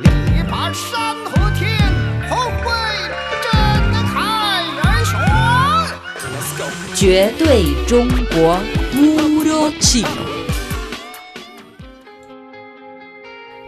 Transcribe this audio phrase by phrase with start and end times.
[0.00, 0.08] 力
[0.50, 1.78] 拔山河天，
[2.28, 2.66] 宏伟
[3.44, 3.52] 震
[4.08, 5.14] 撼人群。
[6.96, 8.58] 绝对中国
[8.92, 10.08] Puro Chino.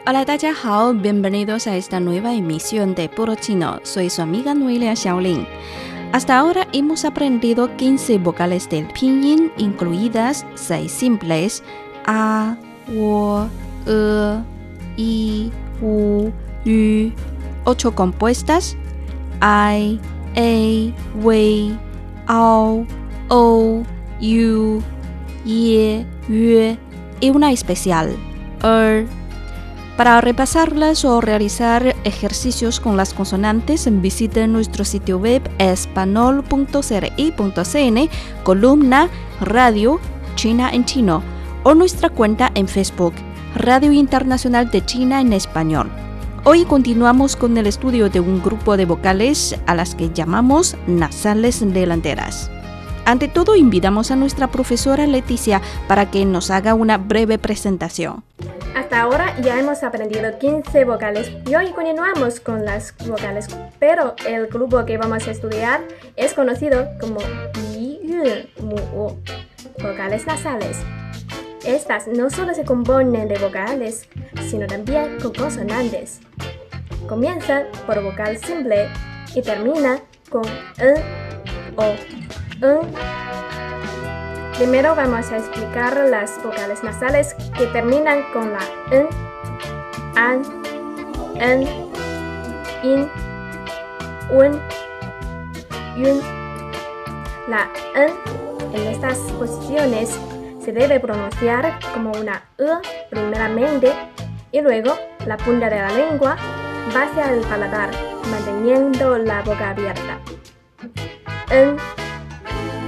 [0.05, 3.79] Hola, 大家好，bienvenidos a esta nueva emisión de Puro Chino.
[3.85, 5.47] Soy su amiga Noelia Xiaolin.
[6.11, 11.63] Hasta ahora hemos aprendido 15 vocales del pinyin, incluidas 6 simples
[12.05, 12.57] a,
[12.89, 13.47] wo,
[13.87, 14.41] e,
[14.97, 16.31] i, u,
[16.65, 17.13] yu,
[17.65, 18.77] 8 compuestas
[19.43, 19.99] i,
[20.37, 21.79] a, wei,
[22.27, 22.85] ao,
[23.29, 23.83] o,
[24.21, 24.83] u,
[25.45, 26.79] ye, yue
[27.21, 28.17] y una especial,
[28.63, 29.07] er.
[29.97, 38.11] Para repasarlas o realizar ejercicios con las consonantes, visiten nuestro sitio web espanol.cri.cn,
[38.43, 39.09] columna
[39.41, 39.99] Radio
[40.35, 41.23] China en Chino,
[41.63, 43.15] o nuestra cuenta en Facebook,
[43.57, 45.91] Radio Internacional de China en Español.
[46.45, 51.61] Hoy continuamos con el estudio de un grupo de vocales a las que llamamos nasales
[51.73, 52.51] delanteras.
[53.07, 58.25] Ante todo, invitamos a nuestra profesora Leticia para que nos haga una breve presentación.
[58.77, 63.49] Hasta ahora ya hemos aprendido 15 vocales y hoy continuamos con las vocales,
[63.79, 65.81] pero el grupo que vamos a estudiar
[66.15, 67.21] es conocido como
[67.71, 68.01] yi,
[68.61, 69.17] mu,
[69.83, 70.77] vocales nasales.
[71.67, 74.09] Estas no solo se componen de vocales,
[74.49, 76.21] sino también con consonantes.
[77.09, 78.89] Comienza por vocal simple
[79.35, 79.99] y termina
[80.31, 80.45] con
[80.79, 80.95] e
[81.77, 82.81] o e.
[84.57, 88.61] Primero vamos a explicar las vocales nasales que terminan con la
[88.93, 89.09] n,
[90.15, 90.43] an,
[91.35, 91.63] en,
[92.85, 93.11] in,
[94.31, 94.63] un,
[95.97, 96.23] yun.
[97.49, 98.13] La n
[98.73, 100.17] en estas posiciones
[100.67, 102.67] se debe pronunciar como una e
[103.09, 103.93] primeramente
[104.51, 106.37] y luego la punta de la lengua
[106.95, 107.91] va hacia el paladar,
[108.29, 110.19] manteniendo la boca abierta.
[111.51, 111.77] En,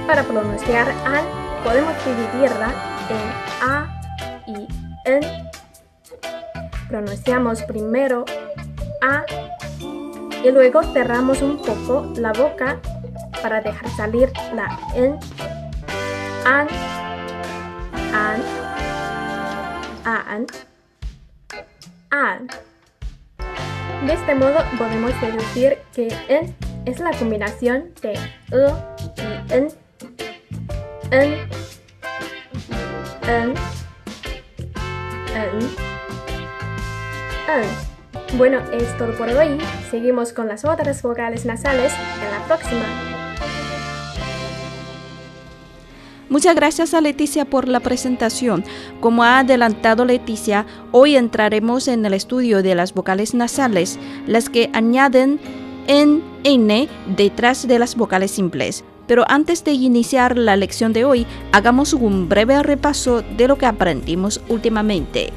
[0.05, 1.23] para pronunciar an
[1.63, 2.73] podemos dividirla
[3.09, 4.01] en A
[4.45, 4.67] y
[5.05, 5.49] N.
[6.89, 8.25] Pronunciamos primero
[9.01, 9.23] A
[10.43, 12.77] y luego cerramos un poco la boca
[13.41, 15.17] para dejar salir la N.
[16.45, 16.67] An,
[18.13, 18.41] an,
[20.05, 20.47] an,
[22.11, 22.47] an.
[24.05, 26.55] De este modo podemos deducir que N
[26.85, 28.73] es la combinación de E
[29.49, 29.67] y en,
[31.11, 31.33] en,
[33.27, 33.55] en,
[37.47, 37.89] en.
[38.37, 39.59] Bueno, es todo por hoy.
[39.89, 42.85] Seguimos con las otras vocales nasales en la próxima.
[46.29, 48.63] Muchas gracias a Leticia por la presentación.
[48.99, 53.97] Como ha adelantado Leticia, hoy entraremos en el estudio de las vocales nasales,
[54.27, 55.39] las que añaden
[55.87, 56.87] en n
[57.17, 58.83] detrás de las vocales simples.
[59.07, 63.65] Pero antes de iniciar la lección de hoy, hagamos un breve repaso de lo que
[63.65, 65.33] aprendimos últimamente.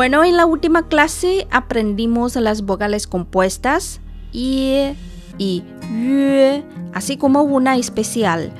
[0.00, 4.00] Bueno, en la última clase aprendimos las vocales compuestas
[4.32, 4.94] y
[5.36, 5.62] y
[5.92, 8.50] yue, así como una especial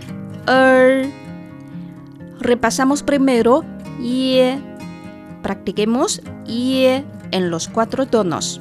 [0.46, 1.08] er.
[2.40, 3.64] Repasamos primero
[3.98, 4.38] y
[5.42, 6.84] practiquemos y
[7.30, 8.60] en los cuatro tonos.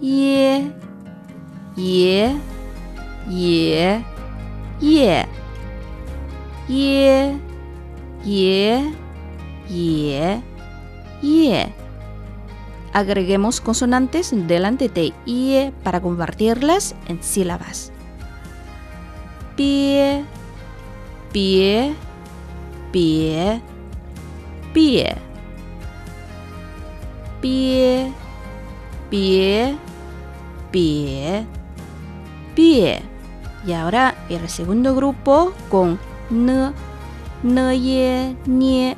[0.00, 0.72] Ye,
[1.76, 2.36] ye,
[3.28, 4.04] ye,
[4.80, 5.26] ye,
[6.68, 7.38] ye,
[8.24, 8.92] ye,
[9.68, 10.42] ye,
[11.22, 11.72] ye.
[12.92, 17.92] Agreguemos consonantes delante de ie para convertirlas en sílabas.
[19.56, 20.24] Pie,
[21.32, 21.94] pie,
[22.90, 23.60] pie,
[24.74, 25.30] pie
[27.40, 28.12] pie,
[29.10, 29.76] pie,
[30.70, 31.46] pie,
[32.54, 33.02] pie.
[33.66, 35.98] Y ahora el segundo grupo con
[36.30, 36.72] n,
[37.42, 38.96] n, ye, nie,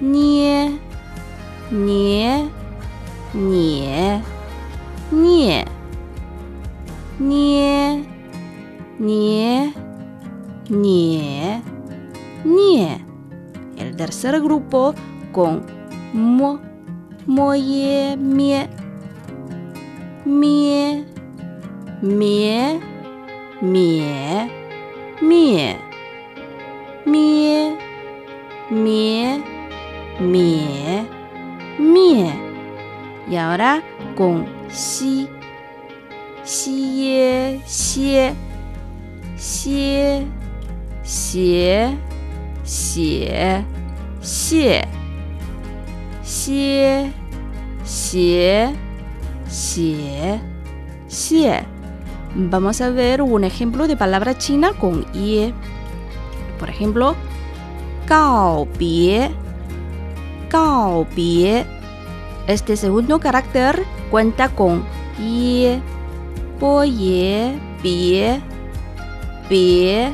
[0.00, 0.78] nie,
[1.70, 2.48] nie,
[3.34, 4.22] nie,
[5.12, 5.64] nie,
[7.18, 8.04] nie,
[9.00, 9.72] nie,
[10.70, 11.62] nie,
[12.44, 12.98] nie.
[13.78, 14.94] El tercer grupo
[15.32, 15.62] con
[16.12, 16.58] mo,
[17.26, 18.68] moye, mie,
[20.24, 21.04] mie,
[22.02, 22.80] mie,
[23.60, 24.48] mie,
[25.20, 25.76] mie,
[27.06, 27.76] mie,
[28.70, 29.40] mie,
[30.20, 31.15] mie,
[31.78, 32.32] mie.
[33.28, 33.82] Y ahora
[34.16, 35.28] con si,
[36.42, 38.34] si, xie,
[41.02, 41.96] xie, xie,
[47.84, 48.74] xie,
[49.48, 50.40] xie,
[51.08, 51.64] xie.
[52.34, 55.54] Vamos a ver un ejemplo de palabra china con ie.
[56.58, 57.14] Por ejemplo,
[58.06, 59.30] gao bie,
[62.46, 64.84] Este segundo carácter cuenta con
[65.18, 65.80] ye,
[66.60, 68.40] po ye, bie,
[69.50, 70.12] bie,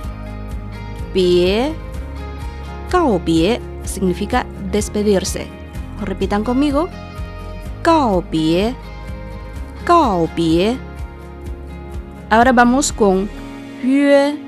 [1.13, 1.73] bie.
[2.91, 5.47] Gao bie significa despedirse.
[6.01, 6.89] Repitan conmigo.
[7.85, 8.75] Gao bie,
[9.87, 10.79] gao bie.
[12.31, 13.29] Ahora vamos con
[13.85, 14.39] yue,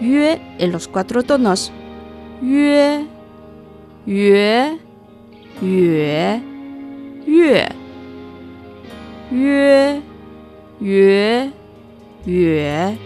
[0.00, 1.72] yue en los cuatro tonos.
[2.42, 3.06] Yue,
[4.06, 4.78] yue,
[5.60, 6.42] yue,
[7.26, 7.68] yue,
[9.30, 10.02] yue,
[10.80, 11.52] yue,
[12.26, 12.98] yue,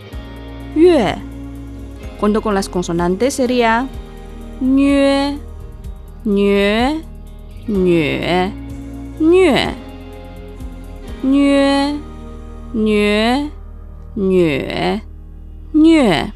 [0.76, 1.14] yue.
[2.20, 3.88] Junto con las consonantes sería
[4.60, 5.38] ñue,
[6.24, 7.02] ñue,
[7.66, 8.52] ñue,
[9.20, 9.74] ñue,
[11.22, 11.94] ñue,
[12.72, 13.50] ñue,
[14.14, 15.02] ñue,
[15.72, 16.32] ñue.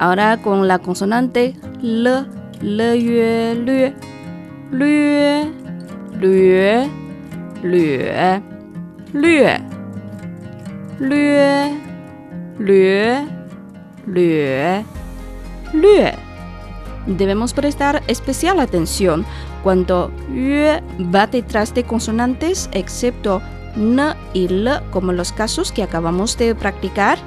[0.00, 2.24] Ahora con la consonante L,
[2.62, 3.94] L, yue,
[4.70, 5.50] lue,
[6.20, 6.88] lue,
[7.62, 8.42] lue,
[9.12, 9.60] lue,
[10.98, 11.72] lue,
[12.58, 13.26] lue,
[14.06, 14.84] lue,
[15.72, 16.14] lue.
[17.06, 19.24] Debemos prestar especial atención
[19.62, 20.82] cuando yue
[21.14, 23.40] va detrás de consonantes excepto
[23.76, 27.18] n y l como los casos que acabamos de practicar.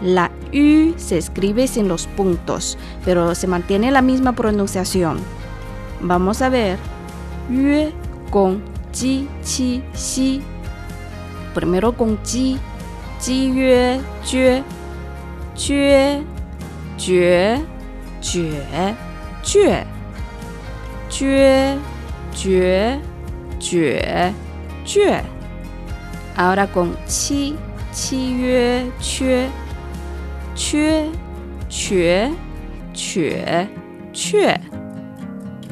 [0.00, 5.18] La U se escribe sin los puntos, pero se mantiene la misma pronunciación.
[6.02, 6.78] Vamos a ver.
[7.48, 7.92] Yue
[8.30, 8.60] con
[8.92, 10.42] ji, chi, xi.
[11.54, 12.58] Primero con ji.
[13.20, 14.64] Ji, yue, jue.
[15.54, 16.24] Jue,
[16.98, 17.64] jue,
[18.20, 18.96] jue,
[19.44, 19.86] jue.
[21.08, 21.78] Jue,
[22.34, 23.00] jue,
[23.60, 24.34] jue,
[24.84, 25.22] jue.
[26.36, 27.56] Ahora con chi,
[27.92, 29.48] chi, yue, chue.
[30.54, 31.10] Chue,
[31.68, 32.34] chue,
[32.92, 33.68] chue,
[34.12, 34.71] chue.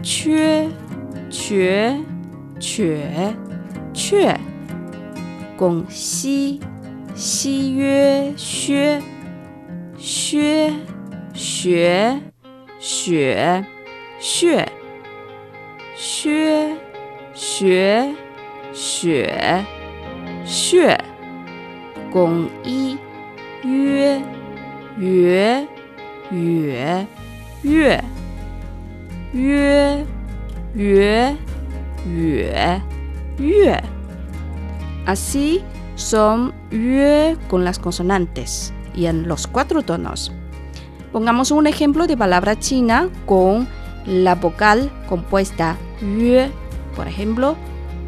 [0.03, 0.69] 缺、
[1.31, 1.97] 瘸、
[2.59, 3.35] 瘸、
[3.93, 4.39] 却。
[5.57, 6.59] 拱西、
[7.15, 9.03] 西约、靴、
[9.99, 10.73] 靴、
[11.35, 12.19] 学、
[12.79, 13.65] 雪、
[14.19, 14.67] 血、
[15.95, 16.77] 靴、
[17.35, 18.15] 学、
[18.73, 19.65] 雪、
[20.47, 20.99] 血。
[22.11, 22.97] 拱一、
[23.65, 24.23] 约、
[24.99, 25.67] 约、
[26.31, 27.07] 约、
[27.63, 28.03] 月。
[28.03, 28.20] 月
[35.07, 35.63] Así
[35.95, 40.33] son yue con las consonantes y en los cuatro tonos.
[41.13, 43.69] Pongamos un ejemplo de palabra china con
[44.07, 46.51] la vocal compuesta yue,
[46.97, 47.57] por ejemplo,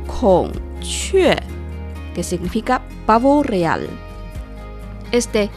[0.07, 1.37] kong chue,
[2.15, 3.89] que significa pavo real.
[5.11, 5.51] Este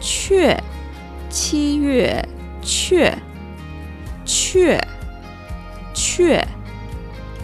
[0.00, 0.56] chue,
[1.30, 2.22] chi yue,
[2.62, 3.12] chue,
[4.24, 4.78] chue,
[6.14, 6.40] chue,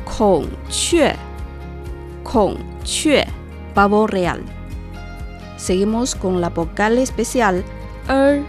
[0.05, 1.15] kong chue,
[2.23, 3.25] kong chue,
[3.75, 4.43] pavo real.
[5.57, 7.65] Seguimos con la vocal especial
[8.09, 8.43] er.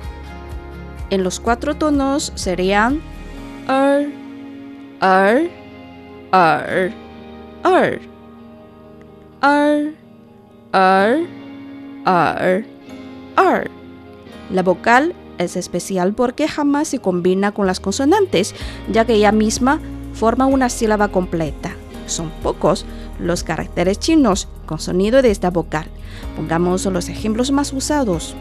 [1.10, 3.02] En los cuatro tonos serían
[3.68, 4.10] er,
[5.02, 5.50] er,
[6.34, 6.94] er,
[7.64, 8.02] er,
[9.42, 9.94] er,
[10.74, 11.28] er,
[12.06, 12.66] er,
[13.38, 13.72] er.
[14.52, 18.54] La vocal es especial porque jamás se combina con las consonantes,
[18.92, 19.80] ya que ella misma
[20.14, 21.72] forma una sílaba completa.
[22.06, 22.86] Son pocos
[23.20, 25.86] los caracteres chinos con sonido de esta vocal.
[26.36, 28.36] Pongamos los ejemplos más usados.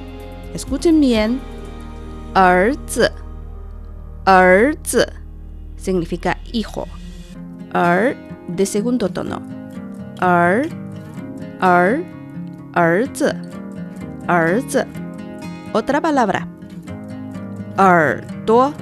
[0.54, 1.40] Escuchen bien.
[2.34, 3.10] Erz.
[4.26, 4.96] Erz
[5.76, 6.86] significa hijo.
[7.74, 8.16] Er
[8.48, 9.42] de segundo tono.
[10.20, 10.68] Er,
[11.60, 12.04] er,
[12.74, 13.22] erz,
[14.28, 14.86] erz.
[15.72, 16.48] Otra palabra.
[17.78, 18.72] Erdo,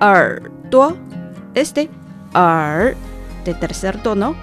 [0.00, 1.09] erdo.
[1.54, 1.90] Este
[2.32, 2.94] ar
[3.44, 4.34] de tercer tono,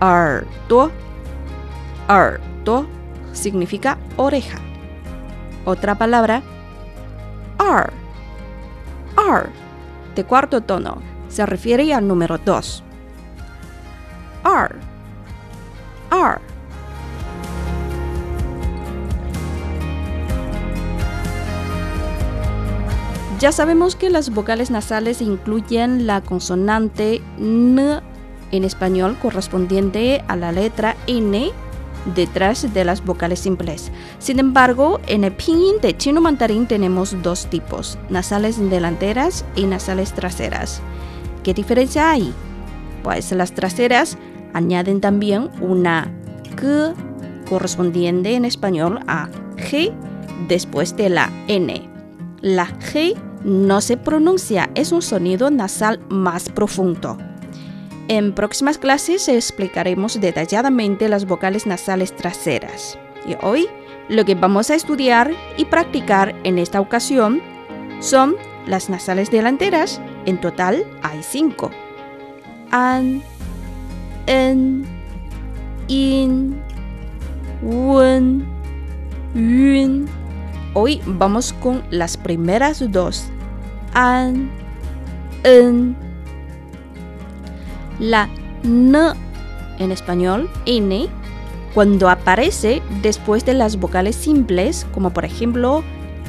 [0.00, 0.90] ar to,
[2.08, 2.40] ar
[3.32, 4.58] significa oreja.
[5.64, 6.42] Otra palabra,
[7.58, 7.92] ar,
[9.16, 9.50] ar
[10.14, 12.82] de cuarto tono se refiere al número 2.
[14.44, 14.76] Ar,
[16.10, 16.40] ar
[23.44, 28.00] Ya sabemos que las vocales nasales incluyen la consonante N
[28.50, 31.50] en español correspondiente a la letra N
[32.14, 33.92] detrás de las vocales simples.
[34.18, 40.14] Sin embargo, en el pinyin de chino mandarín tenemos dos tipos, nasales delanteras y nasales
[40.14, 40.80] traseras.
[41.42, 42.32] ¿Qué diferencia hay?
[43.02, 44.16] Pues las traseras
[44.54, 46.10] añaden también una
[46.56, 46.94] k
[47.46, 49.92] correspondiente en español a g
[50.48, 51.90] después de la n.
[52.40, 57.18] La g no se pronuncia, es un sonido nasal más profundo.
[58.08, 62.98] En próximas clases explicaremos detalladamente las vocales nasales traseras.
[63.26, 63.66] Y hoy
[64.08, 67.40] lo que vamos a estudiar y practicar en esta ocasión
[68.00, 68.36] son
[68.66, 70.00] las nasales delanteras.
[70.26, 71.70] En total hay cinco.
[72.70, 73.22] An,
[74.26, 74.84] en,
[75.88, 76.60] in,
[77.62, 78.46] wen,
[79.34, 80.06] yun.
[80.74, 83.30] Hoy vamos con las primeras dos.
[83.94, 84.50] An,
[85.44, 85.96] en,
[87.98, 88.28] la
[88.62, 88.98] N
[89.78, 91.08] en español, N,
[91.74, 95.82] cuando aparece después de las vocales simples, como por ejemplo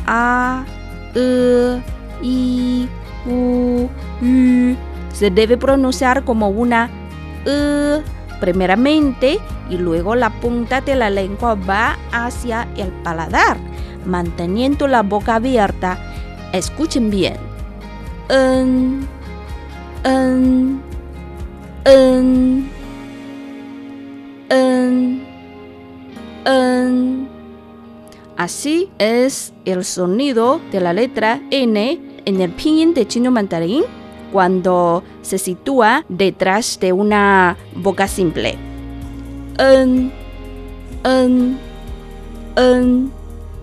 [0.06, 0.66] A,
[1.14, 1.82] E,
[2.22, 2.88] I,
[3.28, 3.88] U,
[4.22, 4.76] U,
[5.14, 6.90] se debe pronunciar como una
[7.46, 8.02] E
[8.40, 13.58] primeramente y luego la punta de la lengua va hacia el paladar,
[14.06, 15.98] manteniendo la boca abierta.
[16.52, 17.55] Escuchen bien.
[18.30, 19.16] En.
[28.46, 33.84] Así es el sonido de la letra N en el pinyin de chino mandarín
[34.32, 38.56] cuando se sitúa detrás de una boca simple.
[39.58, 40.12] En,
[41.04, 41.58] en.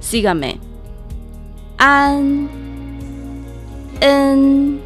[0.00, 0.58] Sígame.
[1.78, 2.48] An,
[4.02, 4.80] en,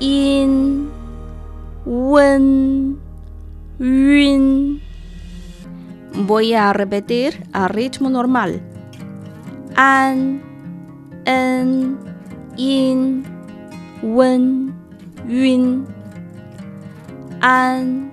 [0.00, 0.90] in,
[1.84, 2.98] wen.
[6.14, 8.60] Voy a repetir a ritmo normal.
[9.76, 10.42] An,
[11.26, 11.98] en,
[12.56, 13.24] in,
[14.02, 14.74] wen,
[15.28, 15.86] yun.
[17.40, 18.10] An,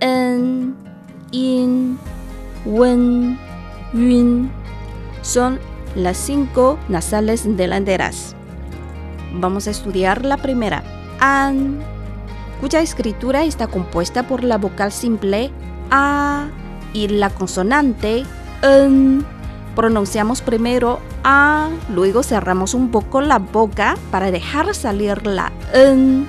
[0.00, 0.76] en,
[1.32, 1.98] in,
[2.64, 3.38] wen,
[3.92, 4.50] yun.
[5.22, 5.58] Son
[5.96, 8.36] las cinco nasales delanteras.
[9.38, 10.82] Vamos a estudiar la primera.
[11.20, 11.80] An,
[12.60, 15.50] cuya escritura está compuesta por la vocal simple
[15.90, 16.48] A
[16.92, 18.24] y la consonante
[18.62, 19.24] en.
[19.74, 26.26] Pronunciamos primero A, luego cerramos un poco la boca para dejar salir la en.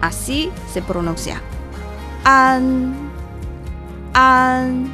[0.00, 1.42] Así se pronuncia.
[2.24, 2.94] An,
[4.14, 4.90] an,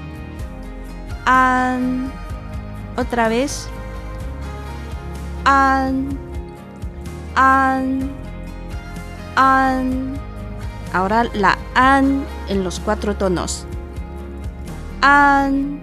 [1.25, 2.12] an.
[2.97, 3.69] Otra vez.
[5.45, 6.19] An,
[7.37, 8.11] an,
[9.37, 10.19] an.
[10.93, 13.67] Ahora la an en los cuatro tonos.
[15.01, 15.81] An,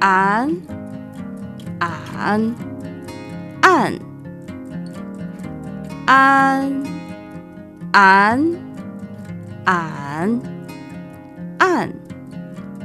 [0.00, 0.66] an,
[1.80, 2.56] an,
[3.62, 4.00] an.
[6.08, 6.84] An,
[7.92, 8.58] an,
[9.66, 10.42] an,
[11.58, 12.00] an.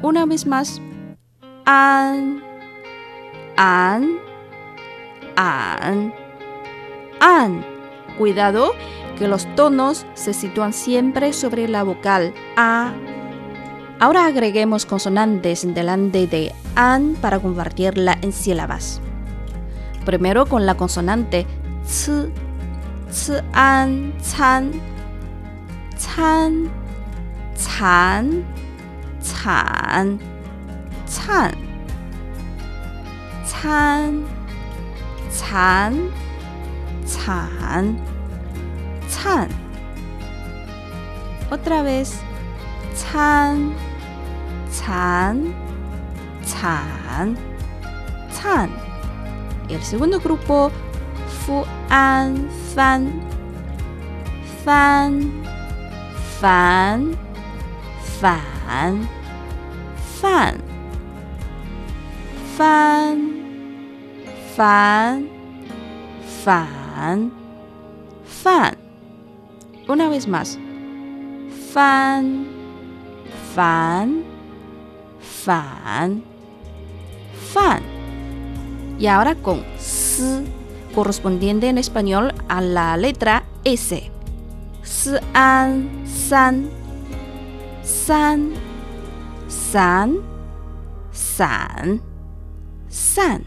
[0.01, 0.81] Una vez más.
[1.65, 2.41] An,
[3.57, 4.19] an,
[5.37, 6.13] an,
[7.21, 7.63] an.
[8.17, 8.73] Cuidado
[9.17, 12.91] que los tonos se sitúan siempre sobre la vocal A.
[13.99, 18.99] Ahora agreguemos consonantes delante de an para convertirla en sílabas.
[20.05, 21.45] Primero con la consonante
[21.85, 22.29] ц,
[23.11, 24.71] ц an, can,
[25.99, 26.71] can,
[27.55, 28.43] can,
[29.21, 30.19] can,
[31.05, 31.55] can,
[33.61, 34.25] can,
[35.39, 36.11] can,
[37.13, 37.97] Chan.
[39.09, 39.49] Chan.
[41.49, 42.19] Otra vez.
[42.95, 43.73] Chan.
[44.71, 45.53] Chan.
[46.45, 47.37] Chan.
[48.33, 48.69] Chan.
[49.69, 50.71] El segundo grupo.
[51.45, 52.49] Fuan.
[52.73, 53.21] Fan.
[54.63, 55.31] Fan.
[56.39, 57.17] Fan.
[58.19, 59.07] Fan.
[62.57, 63.31] Fan.
[64.55, 65.29] Fan.
[66.43, 67.31] Fan fan,
[68.23, 68.77] fan.
[69.87, 70.59] Una vez más.
[71.73, 72.45] Fan,
[73.55, 74.23] fan,
[75.19, 76.23] fan,
[77.53, 77.81] fan.
[78.99, 80.43] Y ahora con s,
[80.93, 84.11] correspondiente en español a la letra S.
[84.83, 86.69] S, an, san,
[87.83, 88.51] san,
[89.47, 90.21] san,
[91.11, 92.01] san,
[92.89, 93.43] san,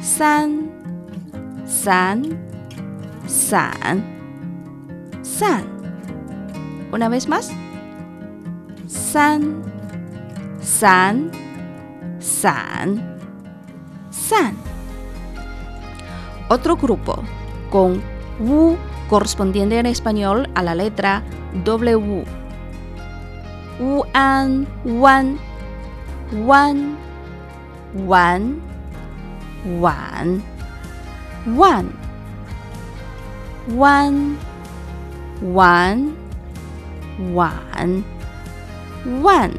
[0.00, 0.77] san,
[1.88, 2.22] san,
[3.26, 4.04] san,
[5.22, 5.64] san.
[6.92, 7.50] Una vez más.
[8.86, 9.62] San,
[10.60, 11.30] san,
[12.18, 13.18] san,
[14.10, 14.54] san.
[16.50, 17.22] Otro grupo
[17.70, 18.02] con
[18.38, 18.76] wu
[19.08, 21.22] correspondiente en español a la letra
[21.64, 22.22] W.
[23.80, 25.38] Wan, wan,
[26.44, 26.98] wan,
[27.94, 28.60] wan,
[29.80, 30.42] wan,
[31.56, 31.92] wan,
[33.68, 34.36] wan,
[35.40, 36.16] wan,
[37.32, 38.04] wan,
[39.22, 39.52] wan.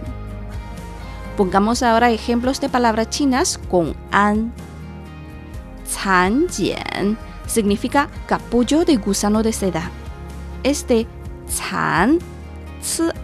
[1.38, 4.52] Pongamos ahora ejemplos de palabras chinas con an.
[6.50, 7.18] Jian
[7.48, 9.90] significa capullo de gusano de seda.
[10.64, 11.08] Este
[11.48, 12.20] chan,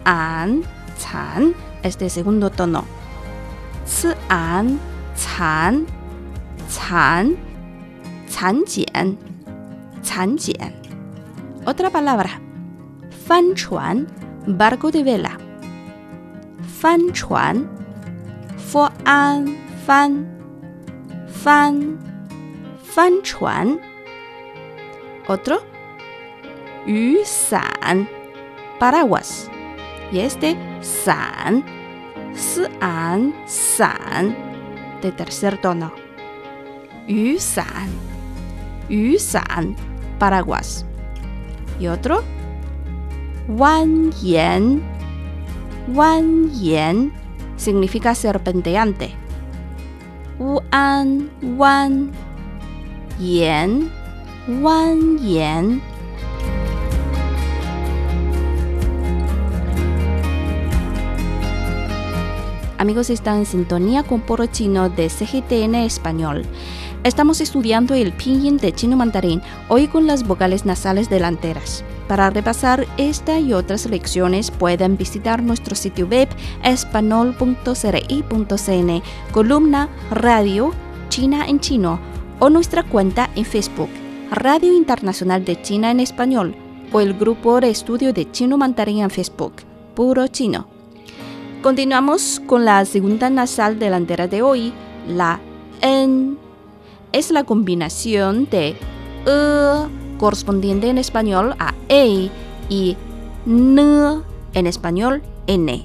[0.04, 0.62] an,
[0.98, 2.84] chan, es de segundo tono.
[4.28, 4.80] an,
[5.16, 5.86] chan,
[6.68, 7.36] chan,
[8.66, 9.16] jian,
[10.36, 10.72] jian.
[11.64, 12.38] Otra palabra.
[13.26, 14.06] Fan chuan,
[14.46, 15.38] barco de vela.
[16.80, 17.66] Fan chuan,
[18.58, 20.28] fo an, fan,
[21.26, 21.98] fan,
[22.84, 23.80] fan chuan.
[25.28, 25.58] Otro,
[26.86, 28.06] yu san,
[28.78, 29.48] paraguas.
[30.12, 31.64] Y este, san,
[32.80, 34.36] an, san,
[35.00, 35.90] de tercer tono.
[37.08, 38.15] Yu san,
[38.88, 39.76] yu san,
[40.18, 40.84] paraguas.
[41.78, 42.22] Y otro,
[43.48, 44.82] wan yen,
[45.94, 47.12] wan yen,
[47.56, 49.10] significa serpenteante.
[50.38, 52.10] Wan, wan,
[53.18, 53.90] yen,
[54.60, 55.82] wan yen.
[62.78, 66.44] Amigos, están en sintonía con Poro Chino de CGTN Español.
[67.06, 71.84] Estamos estudiando el pinyin de chino mandarín, hoy con las vocales nasales delanteras.
[72.08, 76.28] Para repasar esta y otras lecciones pueden visitar nuestro sitio web
[76.64, 80.72] espanol.cri.cn, columna Radio
[81.08, 82.00] China en Chino
[82.40, 83.90] o nuestra cuenta en Facebook,
[84.32, 86.56] Radio Internacional de China en Español
[86.90, 89.52] o el grupo de estudio de chino mandarín en Facebook,
[89.94, 90.66] Puro Chino.
[91.62, 94.72] Continuamos con la segunda nasal delantera de hoy,
[95.06, 95.38] la
[95.80, 96.45] N.
[97.16, 98.76] Es la combinación de
[99.24, 102.28] E correspondiente en español a E
[102.68, 102.94] y
[103.46, 104.20] N
[104.52, 105.82] en español N.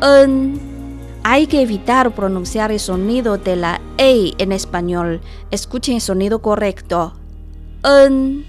[0.00, 0.58] N.
[1.22, 5.20] Hay que evitar pronunciar el sonido de la E en español.
[5.50, 7.12] Escuchen el sonido correcto.
[7.84, 8.46] N.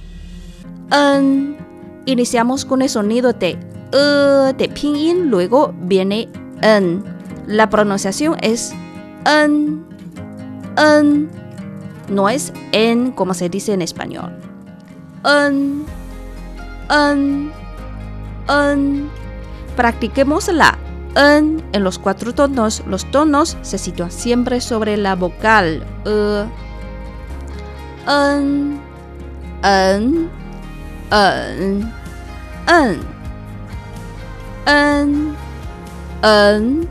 [0.89, 1.57] N.
[2.05, 3.57] Iniciamos con el sonido de
[3.91, 6.29] E de pinyin, luego viene
[6.61, 7.03] N.
[7.45, 8.71] La pronunciación es
[9.25, 9.81] N.
[10.77, 11.42] N.
[12.09, 14.31] No es N como se dice en español.
[15.25, 15.83] N.
[16.89, 17.51] N.
[18.49, 19.09] N.
[19.75, 20.77] Practiquemos la
[21.15, 22.83] N en los cuatro tonos.
[22.87, 26.45] Los tonos se sitúan siempre sobre la vocal E.
[28.07, 28.79] N.
[29.63, 30.29] N.
[31.11, 31.93] N.
[32.67, 33.13] N.
[34.65, 35.35] N,
[36.23, 36.87] N,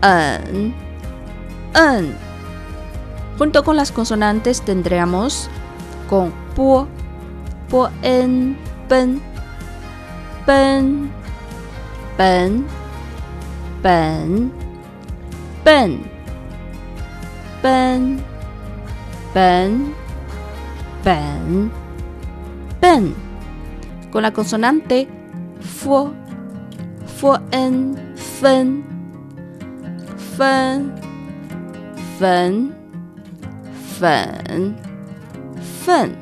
[0.00, 0.74] N,
[1.74, 2.16] N.
[3.38, 5.48] Junto con las consonantes tendremos
[6.08, 6.86] con po,
[7.68, 8.56] po, en,
[8.88, 9.20] pen,
[10.46, 11.10] pen,
[12.16, 12.64] pen,
[13.82, 14.52] pen,
[15.64, 16.04] pen,
[17.62, 18.22] pen,
[19.32, 19.94] pen,
[21.02, 21.70] pen,
[22.80, 23.14] pen.
[24.12, 25.08] Con la consonante
[25.60, 26.12] fo,
[27.50, 28.84] en fen
[30.36, 30.92] fen
[32.18, 32.83] fen
[34.00, 34.76] fen
[35.84, 36.16] fen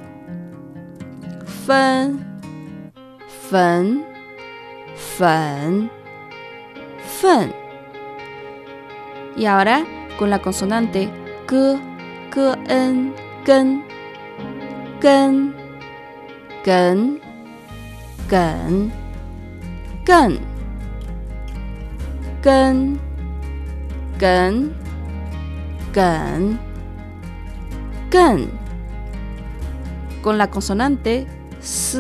[1.67, 2.25] fen
[3.51, 4.05] fen
[4.97, 5.91] fen
[7.21, 7.53] fen
[9.37, 9.85] y ahora
[10.19, 11.09] con la consonante
[11.49, 11.79] g
[12.35, 12.37] g
[12.69, 13.15] en
[13.47, 13.83] gen
[15.01, 15.55] gen
[16.65, 17.21] gen
[18.29, 18.93] gen
[20.07, 20.41] gen
[22.43, 22.99] con
[24.19, 24.73] con
[25.95, 26.72] con
[28.13, 28.51] con
[30.23, 31.27] con la consonante
[31.61, 31.99] s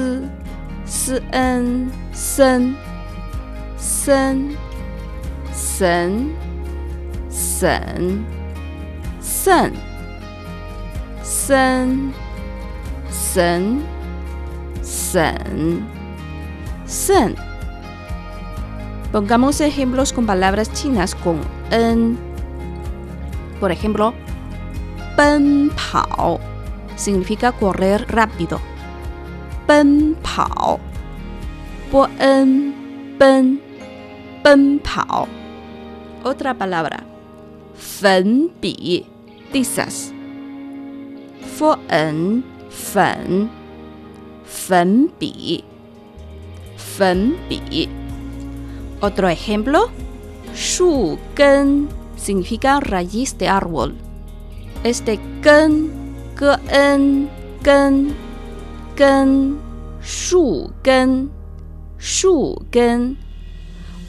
[0.86, 2.76] s n sen
[3.78, 4.56] sen
[5.40, 6.26] sen
[7.30, 8.24] sen
[9.20, 9.92] sen.
[11.22, 12.12] Sen
[13.10, 13.82] sen
[14.82, 15.86] sen
[16.86, 17.36] sen.
[19.10, 22.16] Pongamos ejemplos con palabras chinas con en.
[23.58, 24.14] Por ejemplo,
[25.16, 26.40] pen pao
[26.96, 28.60] significa correr rápido.
[29.66, 30.80] Pen pao.
[34.44, 35.28] En pao.
[36.24, 37.04] Otra palabra.
[37.74, 39.06] Fen bi.
[39.52, 40.12] Tizas.
[41.56, 42.44] Fen.
[42.70, 43.50] Fen.
[44.44, 45.64] Fen bi.
[46.76, 47.88] Fen bi.
[49.00, 49.90] Otro ejemplo.
[50.54, 53.94] Shu gen significa raíz de árbol.
[54.84, 55.90] Este gen,
[56.36, 57.28] gen,
[57.62, 58.14] gen,
[58.96, 59.58] gen,
[60.02, 61.30] shu gen,
[61.98, 63.16] shu gen.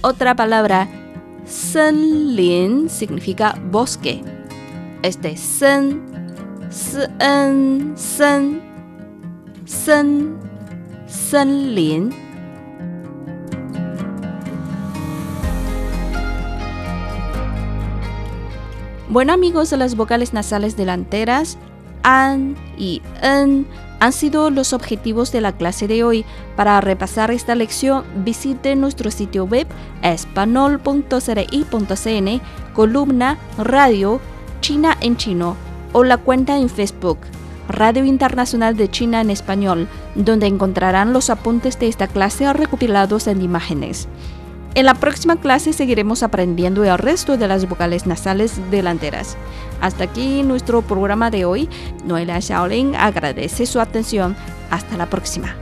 [0.02, 0.88] Otra palabra,
[1.46, 4.24] senlin significa bosque.
[5.04, 6.02] Este sen,
[6.72, 8.62] sen, sen,
[9.66, 10.40] sen,
[11.08, 12.23] senlin.
[19.14, 21.60] Bueno amigos, las vocales nasales delanteras
[22.02, 23.68] an y en
[24.00, 26.26] han sido los objetivos de la clase de hoy.
[26.56, 29.68] Para repasar esta lección, visite nuestro sitio web
[30.02, 32.42] espanol.cri.cn,
[32.74, 34.20] columna Radio
[34.62, 35.58] China en Chino
[35.92, 37.20] o la cuenta en Facebook
[37.70, 43.44] Radio Internacional de China en Español, donde encontrarán los apuntes de esta clase recopilados en
[43.44, 44.08] imágenes.
[44.76, 49.38] En la próxima clase seguiremos aprendiendo el resto de las vocales nasales delanteras.
[49.82, 51.70] Hasta aquí nuestro programa de hoy.
[52.06, 54.36] Noelia Shaolin agradece su atención.
[54.72, 55.56] Hasta la próxima.